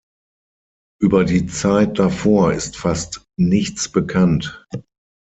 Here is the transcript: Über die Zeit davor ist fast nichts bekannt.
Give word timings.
Über 0.99 1.25
die 1.25 1.45
Zeit 1.45 1.99
davor 1.99 2.53
ist 2.53 2.75
fast 2.75 3.23
nichts 3.37 3.87
bekannt. 3.91 4.65